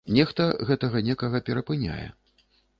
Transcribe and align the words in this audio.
Нехта 0.17 0.47
гэтага 0.69 1.03
некага 1.09 1.43
перапыняе. 1.51 2.07